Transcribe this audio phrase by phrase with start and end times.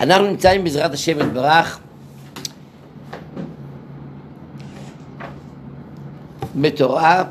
[0.00, 1.80] אנחנו נמצאים בעזרת השם יתברך
[6.56, 7.24] בתורה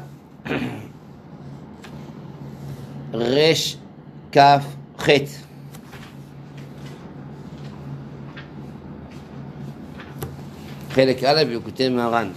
[3.13, 4.65] רכ"ח
[10.90, 12.29] חלק א' בליקוטי מהר"ן.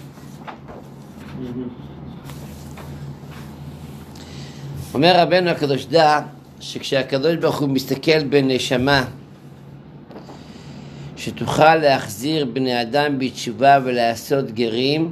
[4.94, 6.20] אומר רבנו הקדוש דע
[6.60, 9.04] שכשהקדוש ברוך הוא מסתכל בנשמה
[11.18, 15.10] שתוכל להחזיר בני אדם בתשובה ולעשות גרים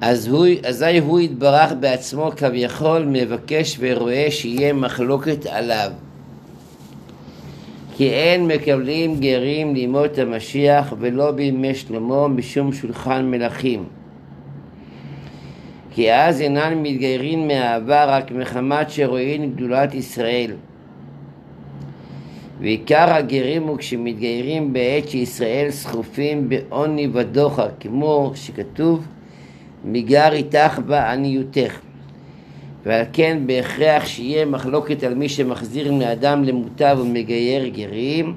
[0.00, 5.90] אז הוא, אזי הוא יתברך בעצמו כביכול מבקש ורואה שיהיה מחלוקת עליו.
[7.96, 13.84] כי אין מקבלים גרים לימות המשיח ולא בימי שלמה משום שולחן מלכים.
[15.94, 20.50] כי אז אינן מתגיירים מאהבה רק מחמת שרואים גדולת ישראל
[22.60, 29.06] ועיקר הגרים הוא כשמתגיירים בעת שישראל סחופים בעוני ודוחה כמו שכתוב
[29.84, 31.78] מגר איתך בעניותך
[32.86, 38.34] ועל כן בהכרח שיהיה מחלוקת על מי שמחזיר בני אדם למוטב ומגייר גרים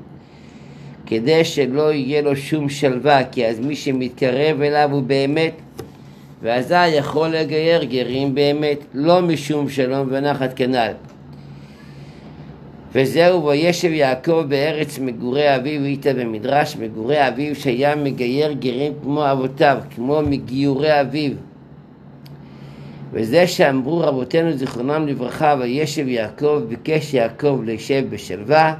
[1.05, 5.53] כדי שלא יהיה לו שום שלווה כי אז מי שמתקרב אליו הוא באמת
[6.41, 10.91] ואזי יכול לגייר גרים באמת לא משום שלום ונחת כנ"ל
[12.95, 19.77] וזהו וישב יעקב בארץ מגורי אביו איתה במדרש מגורי אביו שהיה מגייר גרים כמו אבותיו
[19.95, 21.31] כמו מגיורי אביו.
[23.11, 28.75] וזה שאמרו רבותינו זיכרונם לברכה וישב יעקב ביקש יעקב לישב בשלווה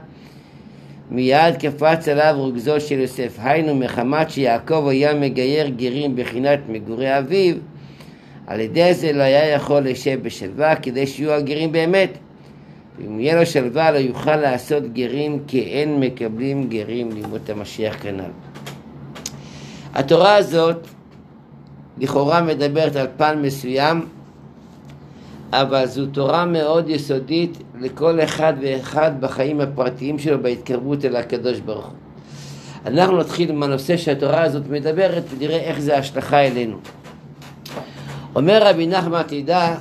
[1.12, 3.38] מיד קפץ עליו רוגזו של יוסף.
[3.40, 7.56] היינו מחמת שיעקב היה מגייר גרים בחינת מגורי אביו
[8.48, 12.10] על ידי זה לא היה יכול לישב בשלווה כדי שיהיו הגרים באמת
[12.98, 18.32] ואם יהיה לו שלווה לא יוכל לעשות גרים כי אין מקבלים גרים לימות המשיח כנ"ל.
[19.94, 20.88] התורה הזאת
[21.98, 24.06] לכאורה מדברת על פן מסוים
[25.52, 31.86] אבל זו תורה מאוד יסודית לכל אחד ואחד בחיים הפרטיים שלו בהתקרבות אל הקדוש ברוך
[31.86, 31.94] הוא.
[32.86, 36.78] אנחנו נתחיל עם הנושא שהתורה הזאת מדברת ונראה איך זה השלכה אלינו.
[38.36, 39.76] אומר רבי נחמן תדע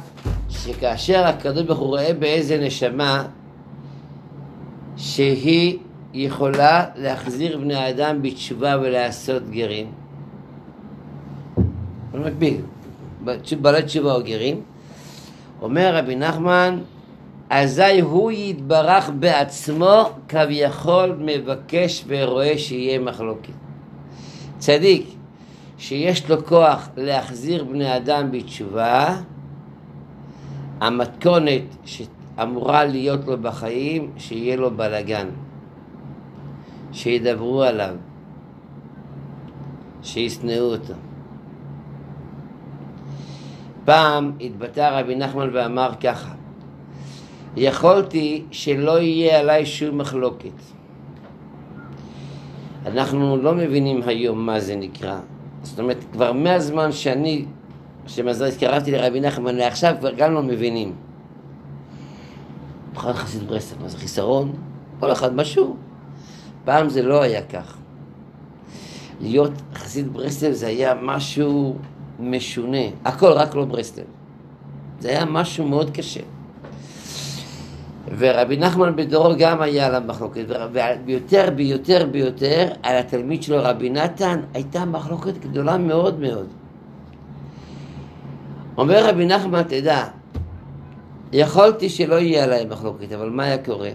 [0.65, 3.25] שכאשר הקדוש ברוך הוא רואה באיזה נשמה
[4.97, 5.79] שהיא
[6.15, 9.93] יכולה להחזיר בני אדם בתשובה ולעשות גרים.
[12.13, 12.61] במקביל,
[13.61, 14.61] בעלי תשובה או גרים,
[15.63, 16.79] אומר רבי נחמן,
[17.51, 23.53] אזי הוא יתברך בעצמו כביכול מבקש ורואה שיהיה מחלוקת.
[24.59, 25.07] צדיק
[25.79, 29.17] שיש לו כוח להחזיר בני אדם בתשובה,
[30.83, 35.29] המתכונת שאמורה להיות לו בחיים, שיהיה לו בלגן,
[36.93, 37.95] שידברו עליו,
[40.03, 40.95] שישנאו אותו.
[43.85, 46.35] פעם התבטא רבי נחמן ואמר ככה
[47.57, 50.59] יכולתי שלא יהיה עליי שום מחלוקת.
[52.87, 55.19] אנחנו לא מבינים היום מה זה נקרא.
[55.63, 57.45] זאת אומרת, כבר מהזמן שאני,
[58.07, 60.95] שמזרז קראתי לרבי נחמן לעכשיו, כבר גם לא מבינים.
[62.95, 64.53] בכלל חסיד ברסלב, מה זה חיסרון?
[65.01, 65.77] כל אחד משהו.
[66.65, 67.77] פעם זה לא היה כך.
[69.21, 71.77] להיות חסיד ברסלב זה היה משהו
[72.21, 74.05] משונה, הכל רק לא ברסלב.
[75.01, 76.21] זה היה משהו מאוד קשה.
[78.19, 84.41] ורבי נחמן בדורו גם היה עליו מחלוקת, וביותר ביותר ביותר על התלמיד שלו רבי נתן
[84.55, 86.47] הייתה מחלוקת גדולה מאוד מאוד.
[88.83, 90.05] אומר רבי נחמן, תדע,
[91.33, 93.91] יכולתי שלא יהיה עליי מחלוקת, אבל מה היה קורה?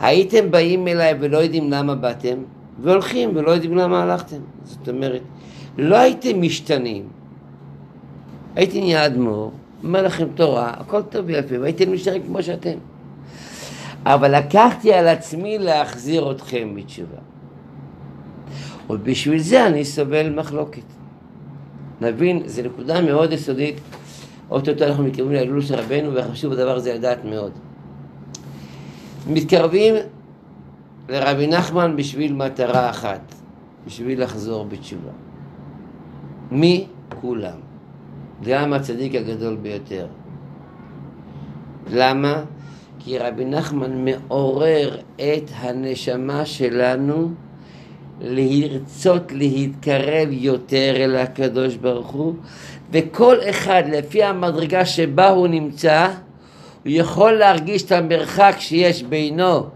[0.00, 2.36] הייתם באים אליי ולא יודעים למה באתם,
[2.82, 4.36] והולכים ולא יודעים למה הלכתם.
[4.64, 5.22] זאת אומרת,
[5.78, 7.08] לא הייתם משתנים,
[8.56, 9.52] הייתי נהיה אדמו"ר,
[9.84, 12.78] אומר לכם תורה, הכל טוב ויפה, והייתם נשארים כמו שאתם.
[14.06, 17.18] אבל לקחתי על עצמי להחזיר אתכם בתשובה.
[18.90, 20.82] ובשביל זה אני סובל מחלוקת.
[22.00, 23.80] נבין, זו נקודה מאוד יסודית,
[24.50, 27.52] אוטוטו אנחנו מתקרבים להילול של רבנו, וחשוב הדבר הזה לדעת מאוד.
[29.30, 29.94] מתקרבים
[31.08, 33.34] לרבי נחמן בשביל מטרה אחת,
[33.86, 35.10] בשביל לחזור בתשובה.
[36.50, 36.86] מי?
[37.20, 37.58] כולם.
[38.42, 40.06] גם הצדיק הגדול ביותר.
[41.90, 42.42] למה?
[42.98, 47.30] כי רבי נחמן מעורר את הנשמה שלנו
[48.20, 52.34] לרצות להתקרב יותר אל הקדוש ברוך הוא,
[52.92, 56.08] וכל אחד לפי המדרגה שבה הוא נמצא,
[56.84, 59.66] הוא יכול להרגיש את המרחק שיש בינו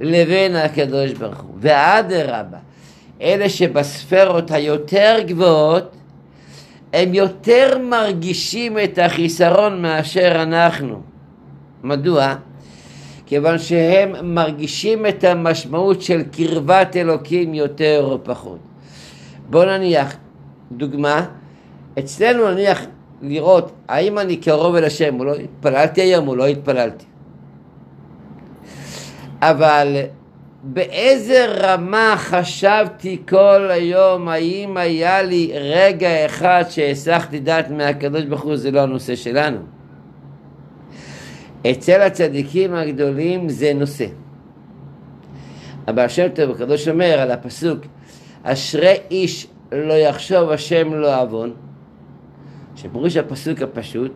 [0.00, 1.54] לבין הקדוש ברוך הוא.
[1.60, 2.58] ואדרבה,
[3.22, 5.96] אלה שבספרות היותר גבוהות,
[6.92, 11.02] הם יותר מרגישים את החיסרון מאשר אנחנו.
[11.82, 12.34] מדוע?
[13.26, 18.58] כיוון שהם מרגישים את המשמעות של קרבת אלוקים יותר או פחות.
[19.50, 20.16] בואו נניח,
[20.72, 21.26] דוגמה,
[21.98, 22.80] אצלנו נניח
[23.22, 27.04] לראות האם אני קרוב אל השם, או לא התפללתי היום או לא התפללתי.
[29.40, 29.96] אבל
[30.62, 38.56] באיזה רמה חשבתי כל היום, האם היה לי רגע אחד שהסחתי דעת מהקדוש ברוך הוא,
[38.56, 39.73] זה לא הנושא שלנו.
[41.70, 44.06] אצל הצדיקים הגדולים זה נושא.
[45.88, 47.78] אבל השם טוב הקדוש אומר על הפסוק
[48.42, 51.52] אשרי איש לא יחשוב השם לא עוון
[52.76, 54.12] שפירוש הפסוק הפשוט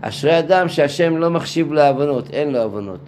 [0.00, 3.00] אשרי אדם שהשם לא מחשיב לו עוונות, אין לו עוונות.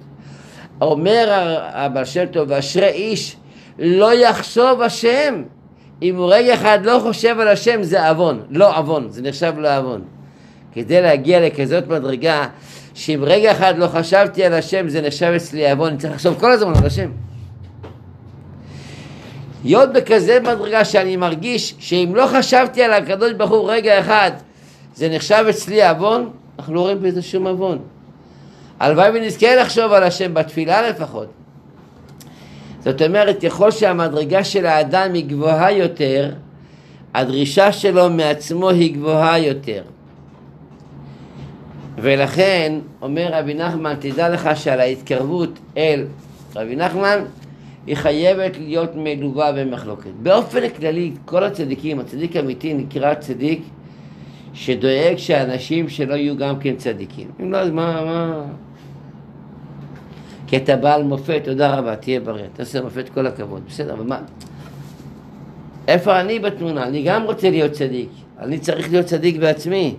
[0.80, 1.28] אומר
[1.72, 3.36] הבעל שם טוב אשרי איש
[3.78, 5.42] לא יחשוב השם
[6.02, 10.02] אם הוא רגע אחד לא חושב על השם זה עוון, לא עוון, זה נחשב לעוון.
[10.72, 12.46] כדי להגיע לכזאת מדרגה
[12.94, 16.52] שאם רגע אחד לא חשבתי על השם זה נחשב אצלי עוון, אני צריך לחשוב כל
[16.52, 17.10] הזמן על השם.
[19.64, 24.30] להיות בכזה מדרגה שאני מרגיש שאם לא חשבתי על הקדוש ברוך הוא רגע אחד
[24.94, 27.78] זה נחשב אצלי עוון, אנחנו לא רואים בזה שום עוון.
[28.80, 31.28] הלוואי ונזכה לחשוב על השם בתפילה לפחות.
[32.84, 36.30] זאת אומרת, ככל שהמדרגה של האדם היא גבוהה יותר,
[37.14, 39.82] הדרישה שלו מעצמו היא גבוהה יותר.
[41.98, 46.04] ולכן אומר רבי נחמן, תדע לך שעל ההתקרבות אל
[46.56, 47.18] רבי נחמן
[47.86, 50.10] היא חייבת להיות מלווה במחלוקת.
[50.22, 53.62] באופן כללי, כל הצדיקים, הצדיק האמיתי נקרא צדיק
[54.54, 57.28] שדואג שאנשים שלא יהיו גם כן צדיקים.
[57.40, 58.42] אם לא, אז מה, מה...
[60.46, 64.04] כי אתה בעל מופת, תודה רבה, תהיה בריא, אתה עושה מופת כל הכבוד, בסדר, אבל
[64.04, 64.18] מה...
[65.88, 66.84] איפה אני בתמונה?
[66.86, 68.08] אני גם רוצה להיות צדיק,
[68.38, 69.94] אני צריך להיות צדיק בעצמי.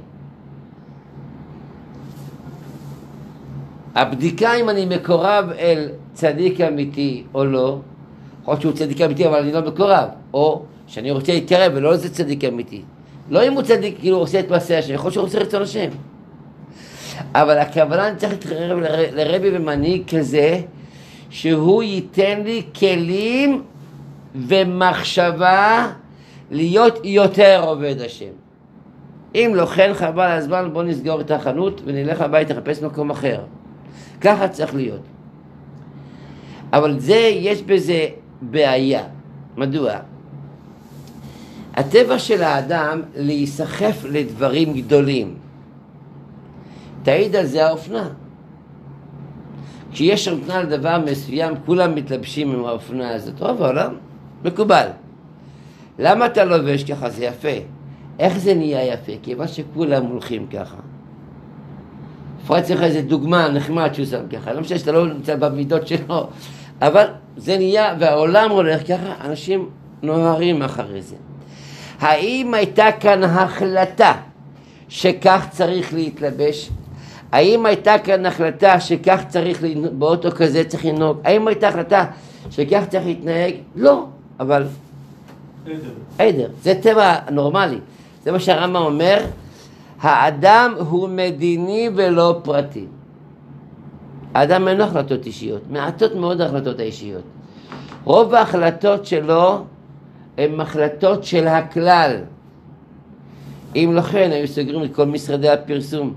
[3.95, 7.79] הבדיקה אם אני מקורב אל צדיק אמיתי או לא,
[8.41, 12.43] יכול שהוא צדיק אמיתי אבל אני לא מקורב, או שאני רוצה להתקרב ולא איזה צדיק
[12.43, 12.81] אמיתי.
[13.29, 15.89] לא אם הוא צדיק, כאילו עושה את מעשה השם, יכול שהוא עושה רצון השם.
[17.35, 18.79] אבל הכוונה, אני צריך להתקרב
[19.13, 20.61] לרבי ומנהיג כזה,
[21.29, 23.63] שהוא ייתן לי כלים
[24.35, 25.87] ומחשבה
[26.51, 28.31] להיות יותר עובד השם.
[29.35, 33.39] אם לא כן, חבל הזמן, בוא נסגור את החנות ונלך הביתה לחפש מקום אחר.
[34.21, 35.01] ככה צריך להיות.
[36.73, 38.05] אבל זה, יש בזה
[38.41, 39.03] בעיה.
[39.57, 39.93] מדוע?
[41.73, 45.35] הטבע של האדם להיסחף לדברים גדולים.
[47.03, 48.09] תעיד על זה האופנה.
[49.91, 53.41] כשיש אופנה לדבר מסוים, כולם מתלבשים עם האופנה הזאת.
[53.41, 53.95] רוב העולם,
[54.43, 54.87] מקובל.
[55.99, 57.09] למה אתה לובש ככה?
[57.09, 57.57] זה יפה.
[58.19, 59.11] איך זה נהיה יפה?
[59.23, 60.77] כיוון שכולם הולכים ככה.
[62.45, 66.27] אפרת צריך איזה דוגמה נחמד שהוא שם ככה, לא משנה שאתה לא נמצא במידות שלו,
[66.81, 67.05] אבל
[67.37, 69.69] זה נהיה, והעולם הולך ככה, אנשים
[70.01, 71.15] נוהרים אחרי זה.
[71.99, 74.13] האם הייתה כאן החלטה
[74.89, 76.69] שכך צריך להתלבש?
[77.31, 81.17] האם הייתה כאן החלטה שכך צריך, באוטו כזה צריך לנהוג?
[81.23, 82.05] האם הייתה החלטה
[82.49, 83.53] שכך צריך להתנהג?
[83.75, 84.05] לא,
[84.39, 84.65] אבל...
[85.65, 85.75] עדר.
[86.19, 87.79] עדר, זה טבע נורמלי.
[88.23, 89.25] זה מה שהרמב"ם אומר,
[90.05, 92.85] האדם הוא מדיני ולא פרטי.
[94.33, 97.21] האדם אין החלטות אישיות, מעטות מאוד ההחלטות האישיות.
[98.03, 99.63] רוב ההחלטות שלו
[100.37, 102.15] הן החלטות של הכלל.
[103.75, 106.13] אם לא כן, היו סוגרים את כל משרדי הפרסום.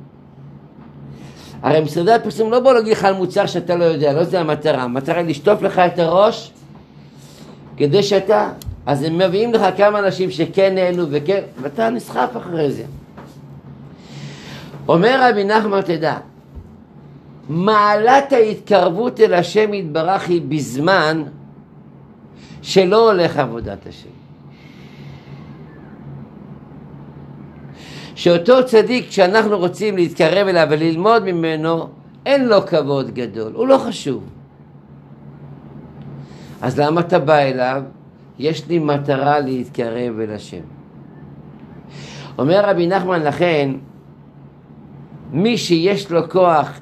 [1.63, 4.83] הרי משרדי הפרסום לא באו להגיד לך על מוצר שאתה לא יודע, לא זה המטרה.
[4.83, 6.53] המטרה היא לשטוף לך את הראש
[7.77, 8.51] כדי שאתה...
[8.87, 12.85] אז הם מביאים לך כמה אנשים שכן נהנו וכן, ואתה נסחף אחרי זה.
[14.89, 16.17] אומר רבי נחמן, תדע,
[17.49, 21.23] מעלת ההתקרבות אל השם יתברך היא בזמן
[22.63, 24.09] שלא הולך עבודת השם.
[28.15, 31.89] שאותו צדיק שאנחנו רוצים להתקרב אליו וללמוד ממנו,
[32.27, 34.25] אין לו כבוד גדול, הוא לא חשוב.
[36.63, 37.83] אז למה אתה בא אליו?
[38.39, 40.61] יש לי מטרה להתקרב אל השם.
[42.39, 43.71] אומר רבי נחמן לכן,
[45.33, 46.81] מי שיש לו כוח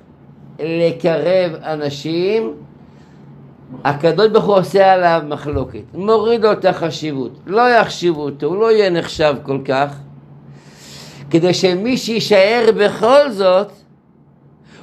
[0.60, 2.54] לקרב אנשים,
[3.84, 8.72] הקדוש ברוך הוא עושה עליו מחלוקת, מוריד לו את החשיבות, לא יחשיבו אותו, הוא לא
[8.72, 9.96] יהיה נחשב כל כך,
[11.30, 13.68] כדי שמי שיישאר בכל זאת,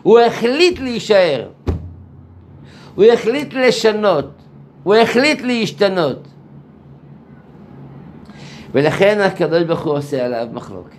[0.04, 1.48] הוא החליט להישאר.
[2.96, 4.30] הוא החליט לשנות,
[4.84, 6.28] הוא החליט להשתנות.
[8.72, 10.96] ולכן הקדוש ברוך הוא עושה עליו מחלוקת.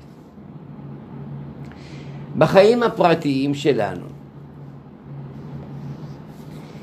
[2.39, 4.07] בחיים הפרטיים שלנו,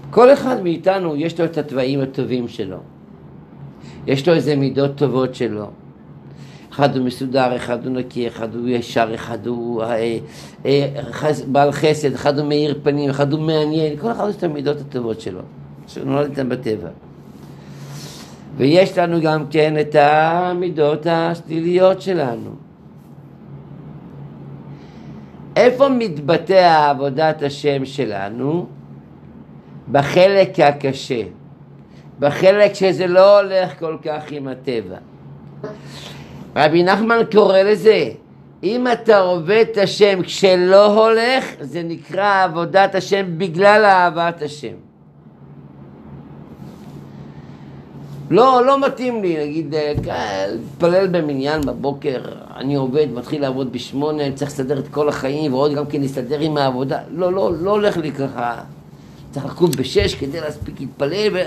[0.10, 2.78] כל אחד מאיתנו יש לו את התוואים הטובים שלו.
[4.08, 5.66] יש לו איזה מידות טובות שלו.
[6.72, 10.18] אחד הוא מסודר, אחד הוא נקי, אחד הוא ישר, אחד הוא אה,
[10.66, 14.44] אה, חס, בעל חסד, אחד הוא מאיר פנים, אחד הוא מעניין, כל אחד יש את
[14.44, 15.40] המידות הטובות שלו,
[15.88, 16.90] שנולד איתן בטבע.
[18.58, 22.71] ויש לנו גם כן את המידות השליליות שלנו.
[25.56, 28.66] איפה מתבטא עבודת השם שלנו?
[29.92, 31.22] בחלק הקשה,
[32.20, 34.98] בחלק שזה לא הולך כל כך עם הטבע.
[36.56, 38.10] רבי נחמן קורא לזה,
[38.64, 44.91] אם אתה עובד את השם כשלא הולך, זה נקרא עבודת השם בגלל אהבת השם.
[48.32, 52.22] לא, לא מתאים לי, נגיד, להתפלל במניין בבוקר,
[52.56, 56.58] אני עובד, מתחיל לעבוד בשמונה, צריך לסדר את כל החיים, ועוד גם כן להסתדר עם
[56.58, 57.00] העבודה.
[57.10, 58.62] לא, לא, לא הולך לי ככה.
[59.32, 61.30] צריך לקום בשש כדי להספיק להתפלל.
[61.34, 61.40] ו...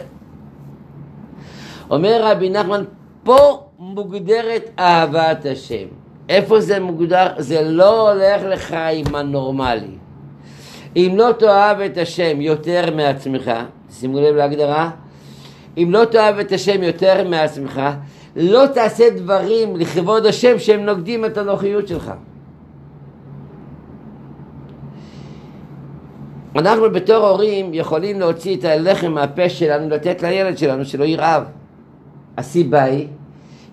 [1.90, 2.84] אומר רבי נחמן,
[3.22, 5.86] פה מוגדרת אהבת השם.
[6.28, 7.26] איפה זה מוגדר?
[7.38, 9.96] זה לא הולך לך עם הנורמלי.
[10.96, 13.50] אם לא תאהב את השם יותר מעצמך,
[13.90, 14.90] שימו לב להגדרה,
[15.78, 17.80] אם לא תאהב את השם יותר מעצמך,
[18.36, 22.12] לא תעשה דברים לכבוד השם שהם נוגדים את הנוחיות שלך.
[26.56, 31.42] אנחנו בתור הורים יכולים להוציא את הלחם מהפה שלנו, לתת לילד שלנו שלא ירעב.
[32.38, 33.08] הסיבה היא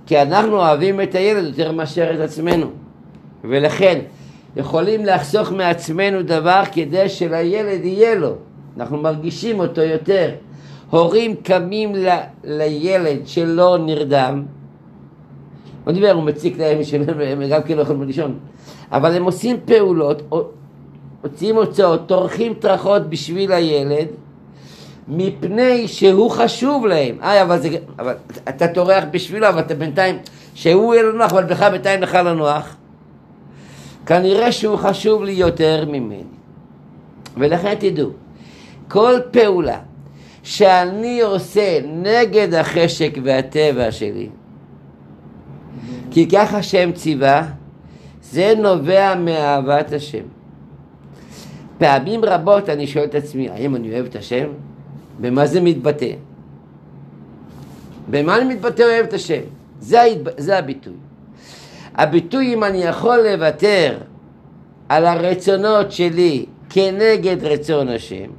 [0.05, 2.67] כי אנחנו אוהבים את הילד יותר מאשר את עצמנו
[3.43, 4.00] ולכן
[4.55, 8.36] יכולים לחסוך מעצמנו דבר כדי שלילד יהיה לו
[8.77, 10.29] אנחנו מרגישים אותו יותר
[10.91, 12.10] הורים קמים ל,
[12.43, 14.43] לילד שלא נרדם
[15.88, 17.03] לא דיבר, הוא מציק להם שהם
[17.50, 18.39] גם כן לא יכולים לישון
[18.91, 20.21] אבל הם עושים פעולות
[21.24, 24.07] מוציאים הוצאות, טורחים טרחות בשביל הילד
[25.07, 27.17] מפני שהוא חשוב להם.
[27.21, 27.69] אה, אבל, זה,
[28.00, 28.13] אבל
[28.50, 30.17] אתה טורח בשבילו, אבל אתה בינתיים,
[30.53, 32.75] שהוא יהיה לו נוח, אבל בך בינתיים לך לא נוח.
[34.05, 36.24] כנראה שהוא חשוב לי יותר ממני.
[37.38, 38.10] ולכן תדעו,
[38.88, 39.79] כל פעולה
[40.43, 44.29] שאני עושה נגד החשק והטבע שלי,
[46.12, 47.48] כי ככה השם ציווה,
[48.21, 50.24] זה נובע מאהבת השם.
[51.77, 54.48] פעמים רבות אני שואל את עצמי, האם אני אוהב את השם?
[55.19, 56.13] במה זה מתבטא?
[58.10, 59.41] במה אני מתבטא אוהב את השם?
[59.79, 60.29] זה, ההתב...
[60.38, 60.93] זה הביטוי.
[61.95, 63.98] הביטוי אם אני יכול לוותר
[64.89, 68.29] על הרצונות שלי כנגד רצון השם,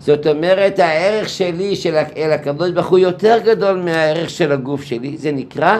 [0.00, 5.16] זאת אומרת הערך שלי של אל הקדוש ברוך הוא יותר גדול מהערך של הגוף שלי,
[5.16, 5.78] זה נקרא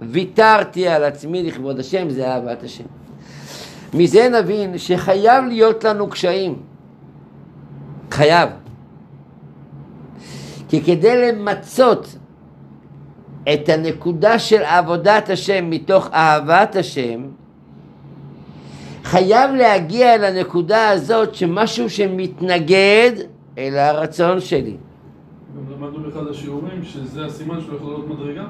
[0.00, 2.84] ויתרתי על עצמי לכבוד השם, זה אהבת השם.
[3.94, 6.56] מזה נבין שחייב להיות לנו קשיים.
[8.10, 8.48] חייב.
[10.68, 12.16] כי כדי למצות
[13.54, 17.22] את הנקודה של עבודת השם מתוך אהבת השם,
[19.04, 23.12] חייב להגיע אל הנקודה הזאת שמשהו שמתנגד
[23.58, 24.76] אל הרצון שלי.
[25.56, 28.44] גם למדנו באחד השיעורים שזה הסימן שלו יכול להיות מדרגה.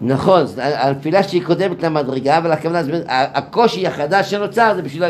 [0.00, 5.04] נכון, הנפילה שהיא קודמת למדרגה, אבל הכוונה, הקושי החדש שנוצר זה בשביל...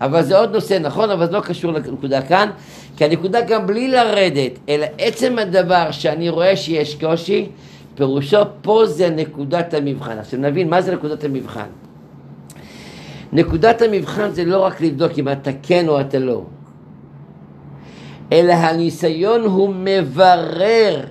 [0.00, 2.50] אבל זה עוד נושא, נכון, אבל זה לא קשור לנקודה כאן,
[2.96, 7.48] כי הנקודה גם בלי לרדת, אלא עצם הדבר שאני רואה שיש קושי,
[7.94, 10.18] פירושו פה זה נקודת המבחן.
[10.18, 11.66] עכשיו נבין, מה זה נקודת המבחן?
[13.32, 16.42] נקודת המבחן זה לא רק לבדוק אם אתה כן או אתה לא,
[18.32, 21.04] אלא הניסיון הוא מברר,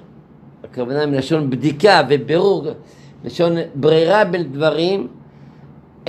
[0.64, 2.68] הכוונה מלשון בדיקה ובירור,
[3.26, 5.08] לשון ברירה בין דברים,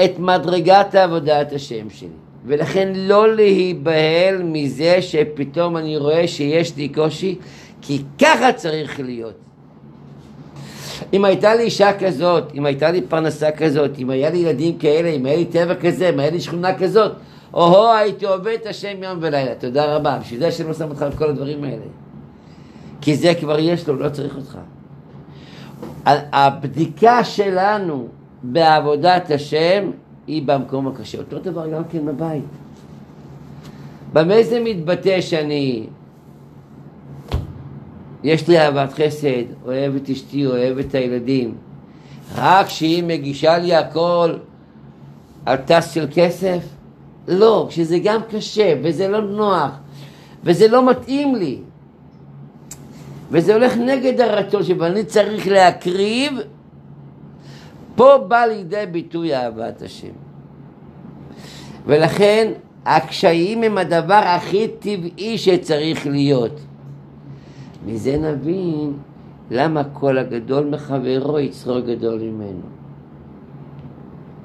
[0.04, 2.08] את מדרגת עבודת השם שלי.
[2.46, 7.38] ולכן לא להיבהל מזה שפתאום אני רואה שיש לי קושי,
[7.82, 9.34] כי ככה צריך להיות.
[11.12, 15.08] אם הייתה לי אישה כזאת, אם הייתה לי פרנסה כזאת, אם היה לי ילדים כאלה,
[15.08, 17.12] אם היה לי טבע כזה, אם היה לי שכונה כזאת,
[17.54, 19.54] או-הו, הייתי עובד את השם יום ולילה.
[19.54, 20.18] תודה רבה.
[20.18, 21.84] בשביל זה השם לא שם אותך על כל הדברים האלה.
[23.00, 24.58] כי זה כבר יש לו, לא צריך אותך.
[26.32, 28.08] הבדיקה שלנו
[28.42, 29.90] בעבודת השם
[30.26, 31.18] היא במקום הקשה.
[31.18, 32.44] אותו דבר גם כן בבית.
[34.12, 35.86] במה זה מתבטא שאני...
[38.24, 41.54] יש לי אהבת חסד, אוהב את אשתי, אוהב את הילדים.
[42.36, 44.34] רק כשהיא מגישה לי הכל
[45.46, 46.75] על טס של כסף?
[47.28, 49.71] לא, כשזה גם קשה וזה לא נוח
[50.45, 51.59] וזה לא מתאים לי.
[53.30, 56.33] וזה הולך נגד הרצון ואני צריך להקריב,
[57.95, 60.12] פה בא לידי ביטוי אהבת השם.
[61.87, 62.52] ולכן
[62.87, 66.61] הקשיים הם הדבר הכי טבעי שצריך להיות.
[67.87, 68.92] מזה נבין
[69.50, 72.86] למה כל הגדול מחברו יצרו גדול ממנו.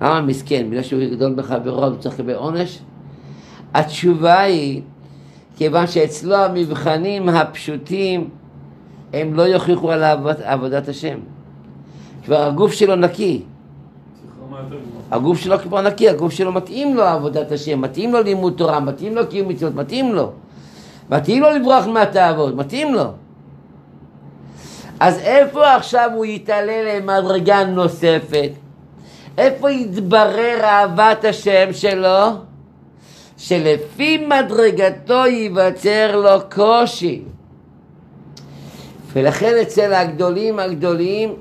[0.01, 0.65] למה מסכן?
[0.70, 2.79] בגלל שהוא גדול מחברו הוא צריך לקבל עונש?
[3.74, 4.81] התשובה היא
[5.58, 8.29] כיוון שאצלו המבחנים הפשוטים
[9.13, 11.20] הם לא יוכיחו על עבוד, עבודת השם.
[12.25, 13.41] כבר הגוף שלו נקי.
[15.12, 19.15] הגוף שלו כבר נקי, הגוף שלו מתאים לו עבודת השם, מתאים לו לימוד תורה, מתאים
[19.15, 20.31] לו קיום מצוות, מתאים לו.
[21.10, 23.03] מתאים לו לברוח מהתאוות, מתאים לו.
[25.00, 28.51] אז איפה עכשיו הוא יתעלה למדרגה נוספת?
[29.38, 32.28] איפה יתברר אהבת השם שלו?
[33.38, 37.22] שלפי מדרגתו ייווצר לו קושי.
[39.14, 41.34] ולכן אצל הגדולים הגדולים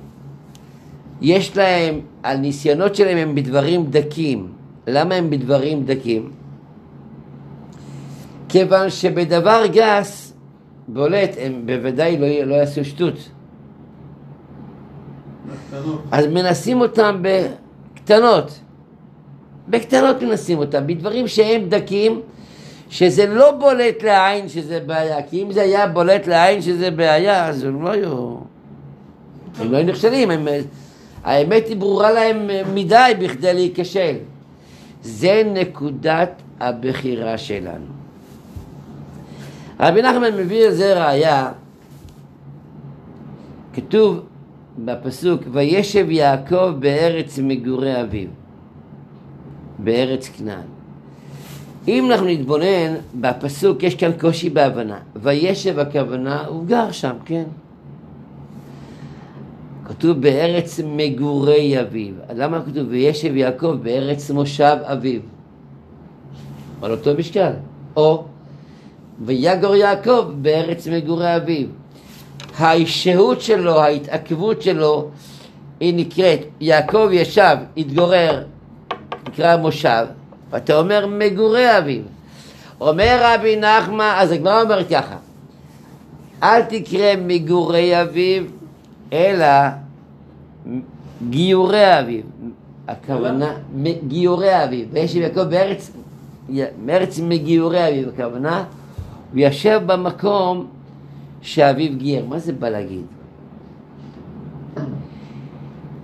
[1.20, 4.52] יש להם, הניסיונות שלהם הם בדברים דקים.
[4.86, 6.30] למה הם בדברים דקים?
[8.48, 10.32] כיוון שבדבר גס,
[10.88, 13.30] בולט, הם בוודאי לא, לא יעשו שטות.
[16.10, 17.22] אז מנסים אותם
[18.10, 18.60] בקטנות.
[19.68, 22.20] בקטנות מנסים אותם, בדברים שהם דקים,
[22.90, 27.64] שזה לא בולט לעין שזה בעיה, כי אם זה היה בולט לעין שזה בעיה, אז
[27.64, 28.36] הם לא היו...
[29.60, 30.48] הם לא היו נכשלים, הם...
[31.24, 34.16] האמת היא ברורה להם מדי בכדי להיכשל.
[35.02, 37.86] זה נקודת הבחירה שלנו.
[39.80, 41.52] רבי נחמן מביא לזה ראיה,
[43.74, 44.20] כתוב
[44.78, 48.28] בפסוק, וישב יעקב בארץ מגורי אביו,
[49.78, 50.66] בארץ כנען.
[51.88, 54.98] אם אנחנו נתבונן בפסוק, יש כאן קושי בהבנה.
[55.16, 57.44] וישב הכוונה, הוא גר שם, כן.
[59.84, 62.14] כתוב בארץ מגורי אביו.
[62.34, 65.20] למה כתוב וישב יעקב בארץ מושב אביו?
[66.82, 67.52] על אותו משקל.
[67.96, 68.24] או
[69.24, 71.66] ויגור יעקב בארץ מגורי אביו.
[72.60, 75.08] השהות שלו, ההתעכבות שלו,
[75.80, 78.42] היא נקראת, יעקב ישב, התגורר,
[79.28, 80.06] נקרא מושב,
[80.50, 82.02] ואתה אומר מגורי אביו.
[82.80, 85.16] אומר רבי נחמן, אז הגמרא אומרת ככה,
[86.42, 88.42] אל תקרא מגורי אביו,
[89.12, 89.46] אלא
[91.30, 92.22] גיורי אביו.
[92.88, 93.54] הכוונה,
[94.08, 94.86] גיורי אביו.
[94.92, 95.90] ויש יעקב בארץ,
[96.84, 98.64] מארץ מגיורי אביו, הכוונה,
[99.32, 100.66] הוא יושב במקום
[101.42, 102.24] שאביו גייר.
[102.26, 103.04] מה זה בא להגיד?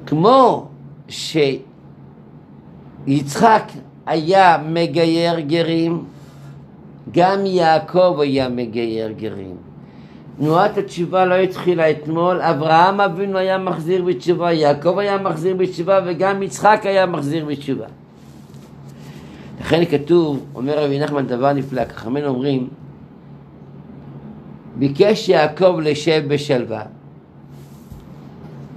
[0.06, 0.68] כמו
[3.08, 3.62] שיצחק
[4.06, 6.04] היה מגייר גרים,
[7.10, 9.56] גם יעקב היה מגייר גרים.
[10.38, 16.42] תנועת התשובה לא התחילה אתמול, אברהם אבינו היה מחזיר בתשובה, יעקב היה מחזיר בתשובה וגם
[16.42, 17.86] יצחק היה מחזיר בתשובה.
[19.60, 22.68] לכן כתוב, אומר רבי נחמן דבר נפלא, חכמינו אומרים
[24.78, 26.82] ביקש יעקב לשב בשלווה.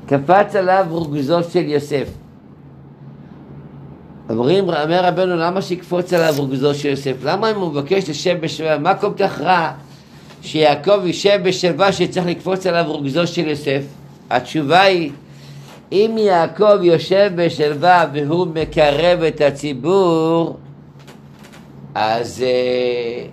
[0.05, 2.07] קפץ עליו רוגזו של יוסף.
[4.29, 7.15] אומרים, אומר רבנו, למה שיקפוץ עליו רוגזו של יוסף?
[7.23, 8.77] למה אם הוא מבקש לשב בשלווה?
[8.77, 9.71] מה כל כך רע
[10.41, 13.81] שיעקב יישב בשלווה שצריך לקפוץ עליו רוגזו של יוסף?
[14.29, 15.11] התשובה היא,
[15.91, 20.57] אם יעקב יושב בשלווה והוא מקרב את הציבור,
[21.95, 23.25] אז אה,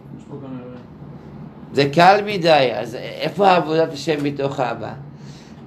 [1.72, 4.92] זה קל מדי, אז איפה עבודת השם מתוך אהבה?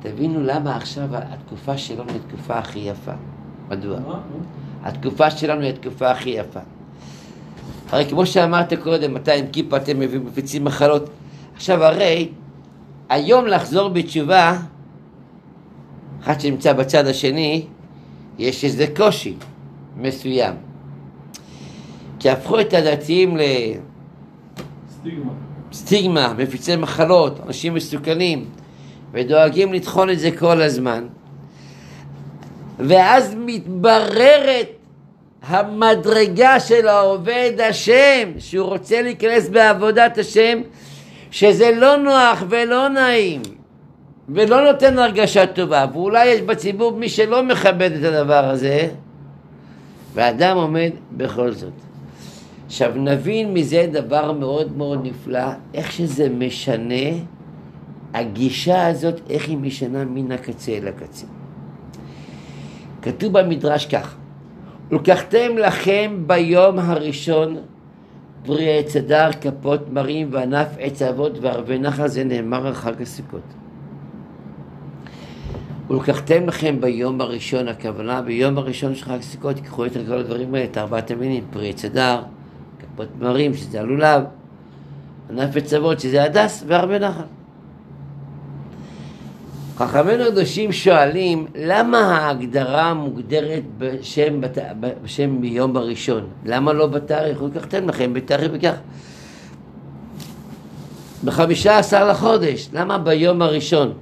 [0.01, 3.12] תבינו למה עכשיו התקופה שלנו היא התקופה הכי יפה.
[3.69, 3.99] מדוע?
[4.83, 6.59] התקופה שלנו היא התקופה הכי יפה.
[7.89, 11.09] הרי כמו שאמרת קודם, מתי עם כיפה אתם מפיצים מחלות.
[11.55, 12.29] עכשיו הרי,
[13.09, 14.57] היום לחזור בתשובה,
[16.23, 17.65] אחד שנמצא בצד השני,
[18.38, 19.35] יש איזה קושי
[19.97, 20.53] מסוים.
[22.19, 23.41] כי הפכו את הדתיים ל...
[24.89, 25.48] סטיגמה.
[25.73, 28.45] סטיגמה, מפיצי מחלות, אנשים מסוכנים,
[29.12, 31.08] ודואגים לטחון את זה כל הזמן.
[32.79, 34.67] ואז מתבררת
[35.43, 40.62] המדרגה של העובד השם, שהוא רוצה להיכנס בעבודת השם,
[41.32, 43.41] שזה לא נוח ולא נעים,
[44.29, 48.88] ולא נותן הרגשה טובה, ואולי יש בציבור מי שלא מכבד את הדבר הזה,
[50.13, 51.88] ואדם עומד בכל זאת.
[52.69, 57.10] עכשיו נבין מזה דבר מאוד מאוד נפלא, איך שזה משנה,
[58.13, 61.25] הגישה הזאת, איך היא משנה מן הקצה אל הקצה.
[63.01, 64.15] כתוב במדרש כך,
[64.91, 67.58] ולקחתם לכם ביום הראשון
[68.43, 73.41] פרי עץ הדר, כפות מרים וענף עץ אבות וערבי נחל, זה נאמר על חג הסוכות.
[75.89, 80.65] ולקחתם לכם ביום הראשון, הכוונה ביום הראשון של חג סוכות, תיקחו את כל הדברים האלה,
[80.65, 82.21] את ארבעת המינים, פרי עץ הדר,
[82.79, 84.23] כפות תמרים, שזה הלולב,
[85.29, 87.23] ענף עצבות, שזה הדס, והרבה נחל.
[89.77, 94.57] חכמינו הקדושים שואלים, למה ההגדרה מוגדרת בשם, בת...
[95.03, 96.27] בשם ביום הראשון?
[96.45, 97.41] למה לא בתאריך?
[97.41, 98.75] לקחתם לכם בתאריך וכך.
[101.23, 103.93] בחמישה עשר לחודש, למה ביום הראשון?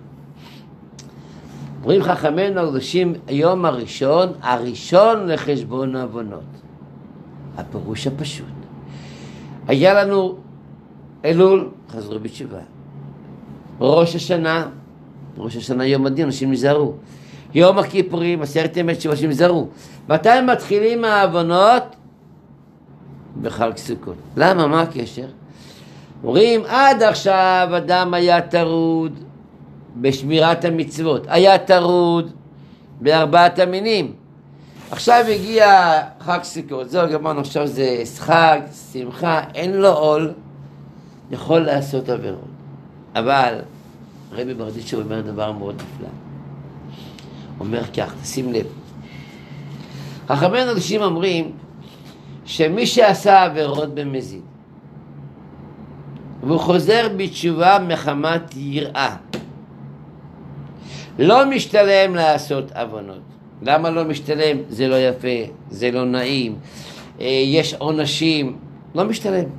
[1.81, 6.43] אומרים חכמינו הקדושים, היום הראשון, הראשון לחשבון העוונות.
[7.57, 8.56] הפירוש הפשוט.
[9.67, 10.35] היה לנו
[11.25, 12.59] אלול, חזרו בתשובה.
[13.79, 14.67] ראש השנה,
[15.37, 16.93] ראש השנה יום הדין, אנשים נזהרו.
[17.53, 19.67] יום הכיפורים, עשרת ימי תשובה, אנשים נזהרו.
[20.09, 21.83] מתי מתחילים העוונות?
[23.41, 24.15] בחג סוכות.
[24.37, 24.67] למה?
[24.67, 25.27] מה הקשר?
[26.23, 29.19] אומרים, עד עכשיו אדם היה טרוד
[29.95, 32.31] בשמירת המצוות, היה טרוד
[33.01, 34.13] בארבעת המינים.
[34.91, 38.59] עכשיו הגיע חג סוכות, זהו גמרנו, עכשיו זה חג,
[38.93, 40.33] שמחה, אין לו עול,
[41.31, 42.47] יכול לעשות עבירות.
[43.15, 43.59] אבל
[44.31, 46.09] רבי ברדיצ'ו אומר דבר מאוד נפלא.
[47.59, 48.65] אומר כך, תשים לב.
[50.27, 51.51] חכמי אנשים אומרים
[52.45, 54.41] שמי שעשה עבירות במזיד
[56.43, 59.15] והוא חוזר בתשובה מחמת יראה
[61.19, 63.36] לא משתלם לעשות עוונות.
[63.61, 64.57] למה לא משתלם?
[64.69, 66.55] זה לא יפה, זה לא נעים,
[67.21, 68.57] אה, יש עונשים,
[68.95, 69.49] לא משתלם.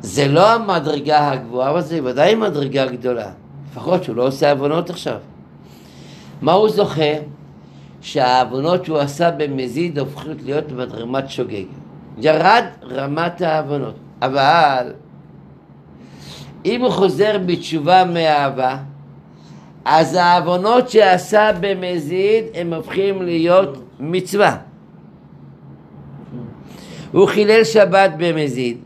[0.00, 3.30] זה לא המדרגה הגבוהה, אבל זה ודאי מדרגה גדולה.
[3.70, 5.18] לפחות שהוא לא עושה עוונות עכשיו.
[6.42, 7.12] מה הוא זוכה?
[8.00, 11.64] שהעוונות שהוא עשה במזיד הופכות להיות ברמת שוגג.
[12.18, 13.94] ירד רמת העוונות.
[14.22, 14.92] אבל
[16.64, 18.76] אם הוא חוזר בתשובה מאהבה,
[19.84, 24.56] אז העוונות שעשה במזיד הם הופכים להיות מצווה.
[27.12, 28.78] הוא חילל שבת במזיד,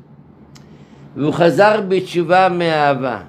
[1.16, 3.20] והוא חזר בתשובה מאהבה.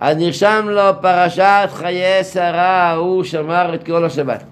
[0.00, 4.44] אז נרשם לו פרשת חיי שרה, הוא שמר את כל השבת.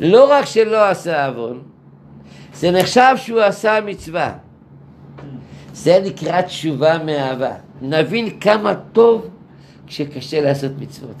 [0.00, 1.62] לא רק שלא עשה עוון,
[2.54, 4.32] זה נחשב שהוא עשה מצווה.
[5.72, 7.52] זה נקרא תשובה מאהבה.
[7.82, 9.28] נבין כמה טוב
[9.88, 11.16] כשקשה לעשות מצוות.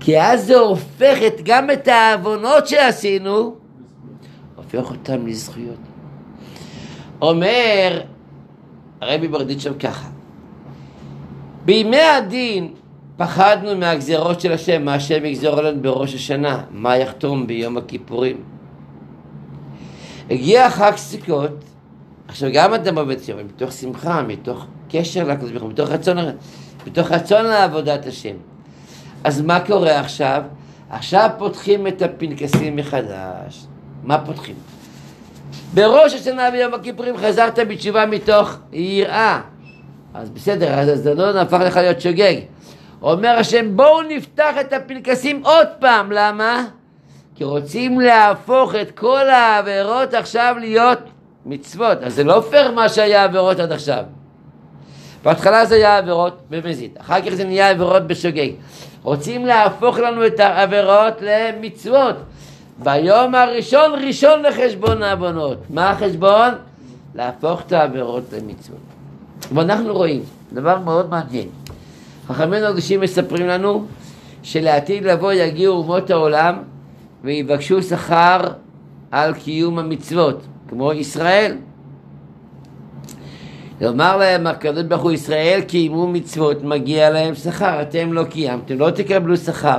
[0.00, 3.54] כי אז זה הופך את, גם את העוונות שעשינו,
[4.56, 5.78] הופך אותם לזכויות.
[7.22, 8.00] אומר
[9.00, 10.08] הרבי ברדיצ'ב ככה,
[11.64, 12.74] בימי הדין
[13.16, 18.36] פחדנו מהגזרות של השם, מה השם יגזור עלינו בראש השנה, מה יחתום ביום הכיפורים.
[20.30, 21.64] הגיע חג סוכות,
[22.28, 26.16] עכשיו גם אדם עובד שם, מתוך שמחה, מתוך קשר לקדוש ברוך הוא, מתוך רצון,
[26.86, 28.34] מתוך רצון לעבודת השם.
[29.24, 30.42] אז מה קורה עכשיו?
[30.90, 33.66] עכשיו פותחים את הפנקסים מחדש.
[34.02, 34.54] מה פותחים?
[35.74, 39.40] בראש השנה ביום הכיפורים חזרת בתשובה מתוך יראה.
[40.14, 42.34] אז בסדר, אז הזדנון הפך לך להיות שוגג.
[43.02, 46.64] אומר השם, בואו נפתח את הפנקסים עוד פעם, למה?
[47.34, 50.98] כי רוצים להפוך את כל העבירות עכשיו להיות
[51.46, 51.98] מצוות.
[52.02, 54.04] אז זה לא פייר מה שהיה עבירות עד עכשיו.
[55.24, 58.50] בהתחלה זה היה עבירות במזיד, אחר כך זה נהיה עבירות בשוגג.
[59.02, 62.16] רוצים להפוך לנו את העבירות למצוות.
[62.78, 65.58] ביום הראשון, ראשון לחשבון העוונות.
[65.70, 66.50] מה החשבון?
[67.14, 68.78] להפוך את העבירות למצוות.
[69.54, 71.48] ואנחנו רואים דבר מאוד מעניין.
[72.28, 73.86] חכמינו הקדושים מספרים לנו
[74.42, 76.62] שלעתיד לבוא יגיעו אומות העולם
[77.24, 78.40] ויבקשו שכר
[79.10, 81.56] על קיום המצוות, כמו ישראל.
[83.80, 88.90] לומר להם הקדוש ברוך הוא ישראל קיימו מצוות, מגיע להם שכר, אתם לא קיימתם, לא
[88.90, 89.78] תקבלו שכר.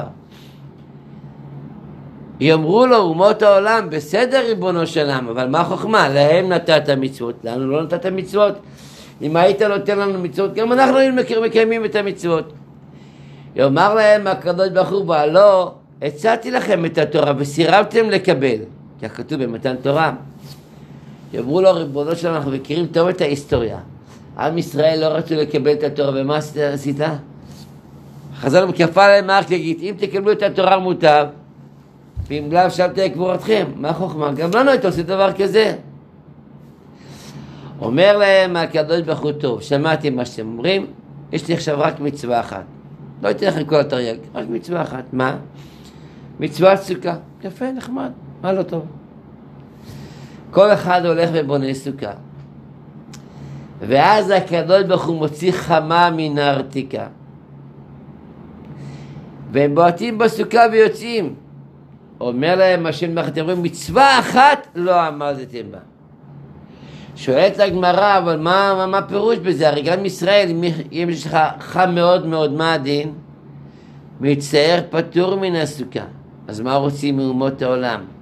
[2.40, 6.10] יאמרו לו אומות העולם, בסדר ריבונו של עולם, אבל מה החוכמה?
[6.10, 8.54] להם נתת מצוות, לנו לא נתת מצוות.
[9.22, 12.54] אם היית נותן לנו מצוות, גם אנחנו היינו מקיימים את המצוות.
[13.56, 18.58] יאמר להם הקדוש ברוך הוא, והלא הצעתי לכם את התורה וסירבתם לקבל,
[19.02, 20.14] כך כתוב במתן תורה.
[21.34, 23.80] יאמרו לו ריבונו שלנו, אנחנו מכירים טוב את ההיסטוריה.
[24.38, 26.38] עם ישראל לא רצו לקבל את התורה, ומה
[26.74, 26.98] עשית?
[28.36, 31.26] חז"ל מכפה להם מערכת להגיד, אם תקבלו את התורה מוטב,
[32.28, 33.66] ואם לאו שם תהיה קבורתכם.
[33.76, 34.32] מה החוכמה?
[34.32, 35.76] גם לנו היית עושה דבר כזה.
[37.82, 40.86] אומר להם הקדוש ברוך הוא טוב, שמעתי מה שאתם אומרים,
[41.32, 42.64] יש לי עכשיו רק מצווה אחת.
[43.24, 45.04] לא אתן לכם כל התרי"ג, רק מצווה אחת.
[45.14, 45.38] מה?
[46.40, 47.16] מצוות סוכה.
[47.44, 48.12] יפה, נחמד,
[48.42, 48.86] מה לא טוב?
[50.52, 52.12] כל אחד הולך ובונה סוכה.
[53.80, 57.08] ואז הקדוש ברוך הוא מוציא חמה מן הארתיקה.
[59.52, 61.36] והם בועטים בסוכה ויוצאים.
[62.20, 65.78] אומר להם השם, אתם רואים, מצווה אחת לא עמדתם בה.
[67.16, 69.70] שואלת הגמרא, אבל מה, מה, מה פירוש בזה?
[69.70, 70.50] הרי גם ישראל,
[70.92, 73.14] אם יש לך חם מאוד מאוד, מה הדין?
[74.22, 76.06] מצטער פטור מן הסוכה.
[76.48, 78.17] אז מה רוצים מאומות העולם?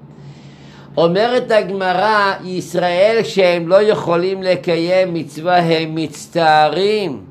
[0.97, 7.21] אומרת הגמרא, ישראל שהם לא יכולים לקיים מצווה הם מצטערים,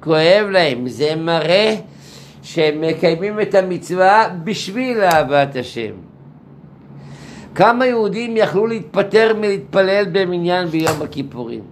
[0.00, 1.74] כואב להם, זה מראה
[2.42, 5.92] שהם מקיימים את המצווה בשביל אהבת השם.
[7.54, 11.62] כמה יהודים יכלו להתפטר מלהתפלל במניין ביום הכיפורים?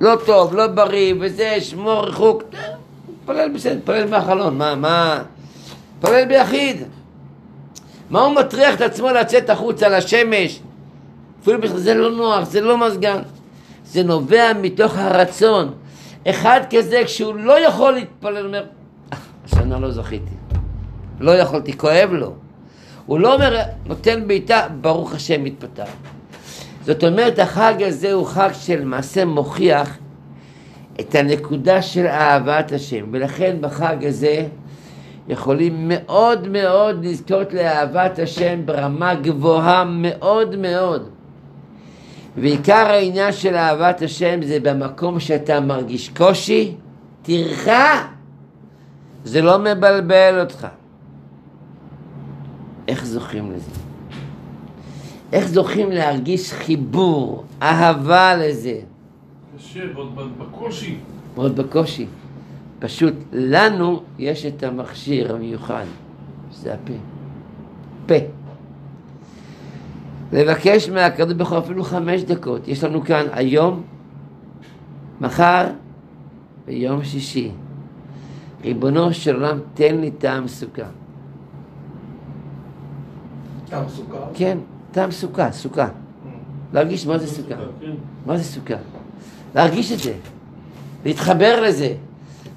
[0.00, 2.42] לא טוב, לא בריא, וזה, שמור ריחוק,
[3.24, 5.22] תפלל בסדר, תפלל מהחלון, מה, מה,
[6.00, 6.76] תפלל ביחיד.
[8.10, 10.60] מה הוא מטריח את עצמו לצאת החוצה לשמש?
[11.42, 13.22] אפילו בכלל זה לא נוח, זה לא מזגן.
[13.84, 15.72] זה נובע מתוך הרצון.
[16.26, 18.64] אחד כזה, כשהוא לא יכול להתפלל, אומר,
[19.12, 20.34] "אה, השנה לא זכיתי.
[21.20, 22.34] לא יכולתי, כואב לו.
[23.06, 25.84] הוא לא אומר, נותן בעיטה, ברוך השם מתפטר.
[26.84, 29.98] זאת אומרת, החג הזה הוא חג שלמעשה מוכיח
[31.00, 34.46] את הנקודה של אהבת השם, ולכן בחג הזה
[35.28, 41.08] יכולים מאוד מאוד לזכות לאהבת השם ברמה גבוהה מאוד מאוד.
[42.36, 46.74] ועיקר העניין של אהבת השם זה במקום שאתה מרגיש קושי,
[47.22, 48.08] טרחה,
[49.24, 50.66] זה לא מבלבל אותך.
[52.88, 53.70] איך זוכים לזה?
[55.32, 58.80] איך זוכים להרגיש חיבור, אהבה לזה?
[59.56, 60.96] קשה, ועוד בקושי.
[61.36, 62.06] מאוד בקושי.
[62.80, 65.84] פשוט לנו יש את המכשיר המיוחד,
[66.52, 66.92] שזה הפה.
[68.06, 68.14] פה.
[70.32, 72.68] לבקש מהקדוש ברוך הוא אפילו חמש דקות.
[72.68, 73.82] יש לנו כאן היום,
[75.20, 75.66] מחר
[76.66, 77.50] ויום שישי.
[78.64, 80.82] ריבונו של עולם, תן לי טעם סוכה.
[83.68, 84.24] טעם סוכר?
[84.34, 84.58] כן,
[84.92, 85.88] טעם סוכה, סוכה.
[86.72, 87.54] להרגיש מה זה סוכה.
[87.80, 87.90] כן.
[88.26, 88.74] מה זה סוכה?
[89.54, 90.14] להרגיש את זה,
[91.04, 91.94] להתחבר לזה.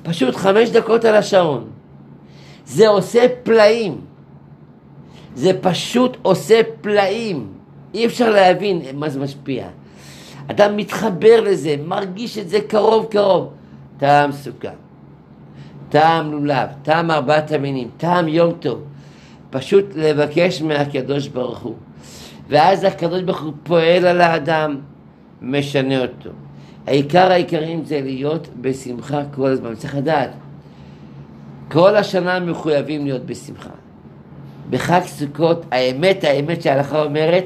[0.03, 1.69] פשוט חמש דקות על השעון.
[2.65, 4.01] זה עושה פלאים.
[5.35, 7.47] זה פשוט עושה פלאים.
[7.93, 9.67] אי אפשר להבין מה זה משפיע.
[10.51, 13.53] אתה מתחבר לזה, מרגיש את זה קרוב קרוב.
[13.97, 14.69] טעם סוכה,
[15.89, 18.83] טעם לולב, טעם ארבעת המינים, טעם יום טוב.
[19.49, 21.75] פשוט לבקש מהקדוש ברוך הוא.
[22.49, 24.77] ואז הקדוש ברוך הוא פועל על האדם,
[25.41, 26.29] משנה אותו.
[26.87, 29.75] העיקר העיקרים זה להיות בשמחה כל הזמן.
[29.75, 30.29] צריך לדעת,
[31.71, 33.69] כל השנה מחויבים להיות בשמחה.
[34.69, 37.45] בחג סוכות, האמת, האמת שההלכה אומרת,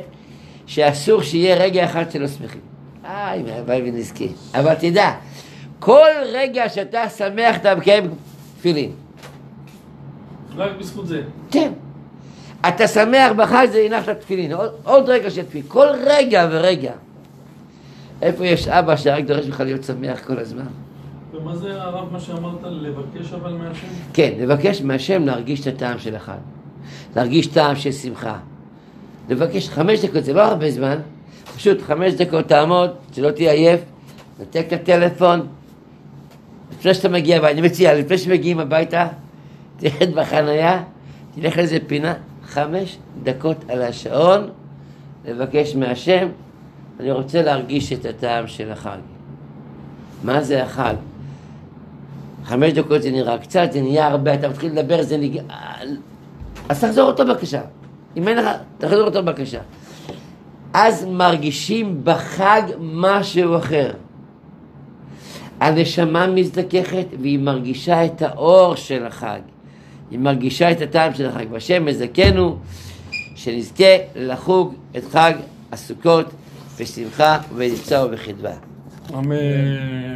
[0.66, 2.62] שאסור שיהיה רגע אחד שלא שמחים.
[3.06, 4.26] איי, הלוואי ונזכה.
[4.54, 5.12] אבל תדע,
[5.80, 8.04] כל רגע שאתה שמח אתה מקיים
[8.58, 8.92] תפילין.
[10.56, 11.22] רק בזכות זה.
[11.52, 11.72] כן.
[12.68, 16.92] אתה שמח בחג זה הנחת תפילין, עוד, עוד רגע של תפילין, כל רגע ורגע.
[18.22, 20.68] איפה יש אבא שרק דורש ממך להיות שמח כל הזמן?
[21.34, 23.88] ומה זה הרב מה שאמרת, לבקש אבל מהשם?
[24.14, 26.38] כן, לבקש מהשם להרגיש את הטעם של החג.
[27.16, 28.38] להרגיש טעם של שמחה.
[29.30, 31.00] לבקש חמש דקות, זה לא הרבה זמן,
[31.56, 33.82] פשוט חמש דקות תעמוד, שלא תהיה עייף,
[34.40, 35.48] נתק את הטלפון.
[36.72, 39.08] לפני שאתה מגיע אני מציע, לפני שמגיעים הביתה,
[39.78, 40.84] תרד בחנייה,
[41.36, 42.14] תלך לאיזה פינה,
[42.46, 44.50] חמש דקות על השעון,
[45.26, 46.28] לבקש מהשם,
[47.00, 48.98] אני רוצה להרגיש את הטעם של החג.
[50.24, 50.94] מה זה החג?
[52.44, 55.42] חמש דקות זה נראה קצת, זה נהיה הרבה, אתה מתחיל לדבר, זה נגע...
[56.70, 57.62] אז תחזור אותו בבקשה.
[58.18, 58.46] אם אין לך,
[58.78, 59.60] תחזור אותו בבקשה.
[60.74, 63.92] אז מרגישים בחג משהו אחר.
[65.60, 69.40] הנשמה מזדככת והיא מרגישה את האור של החג.
[70.12, 71.46] היא מרגישה את הטעם של החג.
[71.52, 72.58] והשם מזכנו
[73.36, 75.34] שנזכה לחוג את חג
[75.72, 76.26] הסוכות
[76.80, 78.54] בשמחה ובנפצע ובחדווה.
[79.14, 80.08] אמן.